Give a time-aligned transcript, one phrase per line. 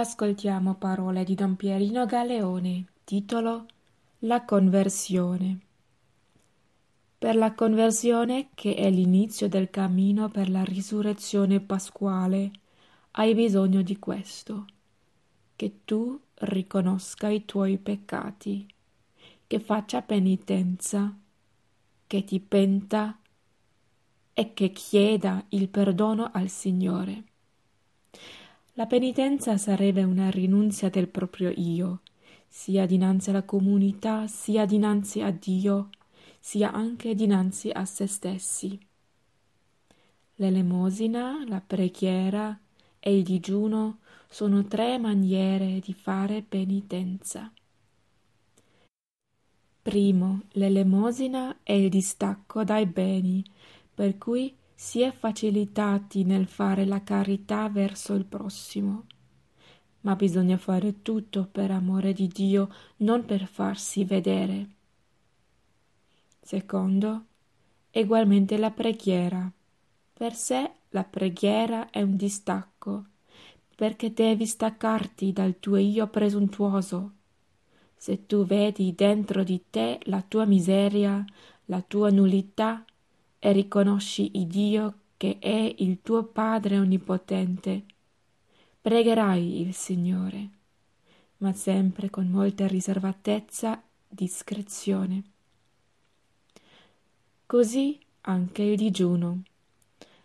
[0.00, 3.66] Ascoltiamo parole di Don Pierino Galeone, titolo
[4.20, 5.58] La conversione.
[7.18, 12.50] Per la conversione, che è l'inizio del cammino per la risurrezione pasquale,
[13.10, 14.64] hai bisogno di questo,
[15.54, 18.66] che tu riconosca i tuoi peccati,
[19.46, 21.14] che faccia penitenza,
[22.06, 23.18] che ti penta
[24.32, 27.24] e che chieda il perdono al Signore.
[28.80, 32.00] La penitenza sarebbe una rinunzia del proprio io,
[32.48, 35.90] sia dinanzi alla comunità, sia dinanzi a Dio,
[36.38, 38.80] sia anche dinanzi a se stessi.
[40.36, 42.58] L'elemosina, la preghiera
[42.98, 43.98] e il digiuno
[44.30, 47.52] sono tre maniere di fare penitenza.
[49.82, 53.44] Primo, l'elemosina è il distacco dai beni,
[53.92, 59.04] per cui si è facilitati nel fare la carità verso il prossimo.
[60.00, 64.68] Ma bisogna fare tutto per amore di Dio, non per farsi vedere.
[66.40, 67.24] Secondo,
[67.90, 69.52] egualmente la preghiera.
[70.14, 73.04] Per sé la preghiera è un distacco,
[73.76, 77.12] perché devi staccarti dal tuo io presuntuoso.
[77.94, 81.22] Se tu vedi dentro di te la tua miseria,
[81.66, 82.82] la tua nullità,
[83.40, 87.84] e riconosci il Dio che è il tuo Padre onnipotente,
[88.80, 90.48] pregherai il Signore,
[91.38, 95.22] ma sempre con molta riservatezza, discrezione.
[97.46, 99.42] Così anche il digiuno,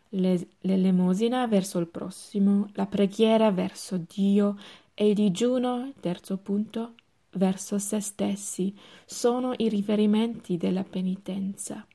[0.10, 4.58] l'elemosina verso il prossimo, la preghiera verso Dio
[4.94, 6.94] e il digiuno, terzo punto,
[7.32, 8.74] verso se stessi,
[9.06, 11.86] sono i riferimenti della penitenza.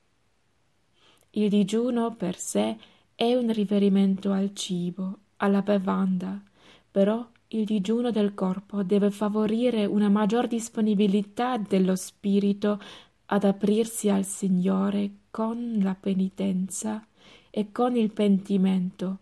[1.33, 2.77] Il digiuno per sé
[3.15, 6.43] è un riferimento al cibo, alla bevanda,
[6.91, 12.81] però il digiuno del corpo deve favorire una maggior disponibilità dello spirito
[13.27, 17.07] ad aprirsi al Signore con la penitenza
[17.49, 19.19] e con il pentimento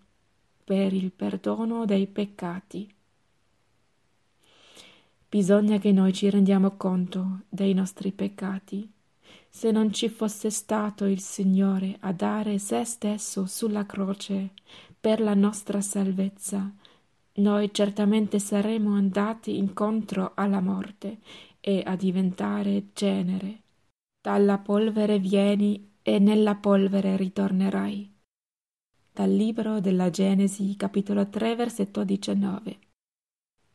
[0.65, 2.91] per il perdono dei peccati.
[5.29, 8.91] Bisogna che noi ci rendiamo conto dei nostri peccati
[9.59, 14.51] se non ci fosse stato il Signore a dare se stesso sulla croce
[15.01, 16.73] per la nostra salvezza,
[17.39, 21.19] noi certamente saremmo andati incontro alla morte
[21.59, 23.63] e a diventare cenere.
[24.21, 28.13] Dalla polvere vieni e nella polvere ritornerai.
[29.13, 32.79] Dal libro della Genesi, capitolo 3, versetto 19.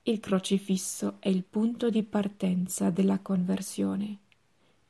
[0.03, 4.19] Il crocifisso è il punto di partenza della conversione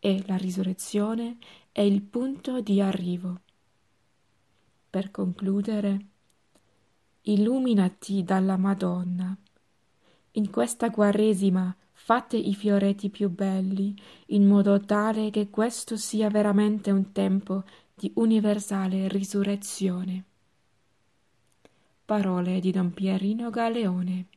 [0.05, 1.37] e la risurrezione
[1.71, 3.39] è il punto di arrivo.
[4.89, 6.05] Per concludere,
[7.21, 9.33] illuminati dalla Madonna.
[10.31, 13.95] In questa Quaresima fate i fioretti più belli,
[14.27, 17.63] in modo tale che questo sia veramente un tempo
[17.95, 20.25] di universale risurrezione.
[22.03, 24.27] Parole di Don Pierino Galeone